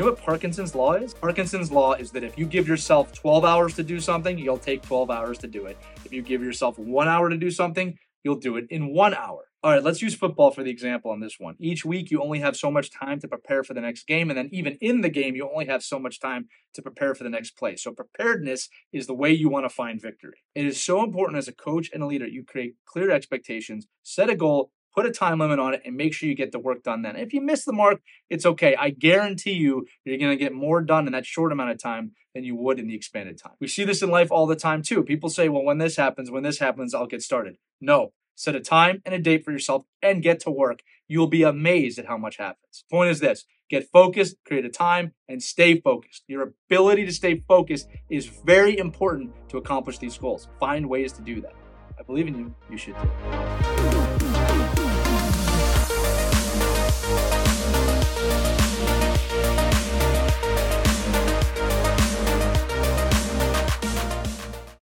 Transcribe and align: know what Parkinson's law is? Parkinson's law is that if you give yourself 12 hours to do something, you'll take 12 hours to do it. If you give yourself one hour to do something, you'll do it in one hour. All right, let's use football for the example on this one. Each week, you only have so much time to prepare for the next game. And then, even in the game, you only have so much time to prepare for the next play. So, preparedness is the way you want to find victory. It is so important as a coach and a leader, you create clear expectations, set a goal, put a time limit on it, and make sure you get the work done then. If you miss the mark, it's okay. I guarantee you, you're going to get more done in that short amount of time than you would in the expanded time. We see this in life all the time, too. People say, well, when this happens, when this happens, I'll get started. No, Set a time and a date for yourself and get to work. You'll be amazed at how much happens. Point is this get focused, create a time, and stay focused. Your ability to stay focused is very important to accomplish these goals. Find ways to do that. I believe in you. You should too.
know 0.00 0.06
what 0.06 0.18
Parkinson's 0.18 0.74
law 0.74 0.94
is? 0.94 1.12
Parkinson's 1.12 1.70
law 1.70 1.92
is 1.92 2.10
that 2.12 2.24
if 2.24 2.38
you 2.38 2.46
give 2.46 2.66
yourself 2.66 3.12
12 3.12 3.44
hours 3.44 3.74
to 3.74 3.82
do 3.82 4.00
something, 4.00 4.38
you'll 4.38 4.56
take 4.56 4.80
12 4.80 5.10
hours 5.10 5.36
to 5.38 5.46
do 5.46 5.66
it. 5.66 5.76
If 6.04 6.12
you 6.12 6.22
give 6.22 6.42
yourself 6.42 6.78
one 6.78 7.08
hour 7.08 7.28
to 7.28 7.36
do 7.36 7.50
something, 7.50 7.98
you'll 8.24 8.36
do 8.36 8.56
it 8.56 8.66
in 8.70 8.94
one 8.94 9.12
hour. 9.12 9.48
All 9.64 9.70
right, 9.70 9.82
let's 9.82 10.02
use 10.02 10.14
football 10.14 10.50
for 10.50 10.64
the 10.64 10.70
example 10.70 11.12
on 11.12 11.20
this 11.20 11.36
one. 11.38 11.54
Each 11.60 11.84
week, 11.84 12.10
you 12.10 12.20
only 12.20 12.40
have 12.40 12.56
so 12.56 12.68
much 12.68 12.90
time 12.90 13.20
to 13.20 13.28
prepare 13.28 13.62
for 13.62 13.74
the 13.74 13.80
next 13.80 14.08
game. 14.08 14.28
And 14.28 14.36
then, 14.36 14.48
even 14.50 14.76
in 14.80 15.02
the 15.02 15.08
game, 15.08 15.36
you 15.36 15.48
only 15.48 15.66
have 15.66 15.84
so 15.84 16.00
much 16.00 16.18
time 16.18 16.48
to 16.74 16.82
prepare 16.82 17.14
for 17.14 17.22
the 17.22 17.30
next 17.30 17.52
play. 17.52 17.76
So, 17.76 17.92
preparedness 17.92 18.68
is 18.92 19.06
the 19.06 19.14
way 19.14 19.30
you 19.30 19.48
want 19.48 19.64
to 19.66 19.68
find 19.68 20.02
victory. 20.02 20.42
It 20.56 20.66
is 20.66 20.82
so 20.82 21.04
important 21.04 21.38
as 21.38 21.46
a 21.46 21.52
coach 21.52 21.90
and 21.92 22.02
a 22.02 22.06
leader, 22.06 22.26
you 22.26 22.42
create 22.42 22.74
clear 22.86 23.12
expectations, 23.12 23.86
set 24.02 24.30
a 24.30 24.34
goal, 24.34 24.72
put 24.94 25.06
a 25.06 25.10
time 25.10 25.38
limit 25.38 25.58
on 25.58 25.74
it, 25.74 25.82
and 25.84 25.96
make 25.96 26.14
sure 26.14 26.28
you 26.28 26.34
get 26.34 26.52
the 26.52 26.58
work 26.58 26.82
done 26.82 27.02
then. 27.02 27.16
If 27.16 27.32
you 27.32 27.40
miss 27.40 27.64
the 27.64 27.72
mark, 27.72 28.00
it's 28.30 28.46
okay. 28.46 28.74
I 28.76 28.90
guarantee 28.90 29.52
you, 29.52 29.86
you're 30.04 30.18
going 30.18 30.36
to 30.36 30.42
get 30.42 30.52
more 30.52 30.80
done 30.80 31.06
in 31.06 31.12
that 31.12 31.26
short 31.26 31.52
amount 31.52 31.70
of 31.70 31.82
time 31.82 32.12
than 32.34 32.44
you 32.44 32.56
would 32.56 32.78
in 32.78 32.86
the 32.86 32.94
expanded 32.94 33.38
time. 33.38 33.52
We 33.60 33.68
see 33.68 33.84
this 33.84 34.02
in 34.02 34.10
life 34.10 34.30
all 34.30 34.46
the 34.46 34.56
time, 34.56 34.82
too. 34.82 35.02
People 35.02 35.28
say, 35.28 35.48
well, 35.48 35.64
when 35.64 35.78
this 35.78 35.96
happens, 35.96 36.30
when 36.30 36.42
this 36.42 36.58
happens, 36.58 36.94
I'll 36.94 37.06
get 37.06 37.22
started. 37.22 37.56
No, 37.80 38.12
Set 38.34 38.54
a 38.54 38.60
time 38.60 39.02
and 39.04 39.14
a 39.14 39.18
date 39.18 39.44
for 39.44 39.52
yourself 39.52 39.84
and 40.02 40.22
get 40.22 40.40
to 40.40 40.50
work. 40.50 40.80
You'll 41.06 41.26
be 41.26 41.42
amazed 41.42 41.98
at 41.98 42.06
how 42.06 42.16
much 42.16 42.38
happens. 42.38 42.84
Point 42.90 43.10
is 43.10 43.20
this 43.20 43.44
get 43.68 43.88
focused, 43.90 44.36
create 44.44 44.64
a 44.64 44.70
time, 44.70 45.12
and 45.28 45.42
stay 45.42 45.80
focused. 45.80 46.24
Your 46.26 46.54
ability 46.68 47.04
to 47.06 47.12
stay 47.12 47.42
focused 47.46 47.88
is 48.10 48.26
very 48.26 48.76
important 48.78 49.32
to 49.50 49.58
accomplish 49.58 49.98
these 49.98 50.18
goals. 50.18 50.48
Find 50.58 50.88
ways 50.88 51.12
to 51.12 51.22
do 51.22 51.40
that. 51.42 51.54
I 51.98 52.02
believe 52.02 52.28
in 52.28 52.38
you. 52.38 52.54
You 52.70 52.76
should 52.76 52.94
too. 52.94 54.91